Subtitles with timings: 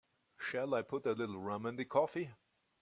[0.39, 2.31] Shall I put a little rum in the coffee?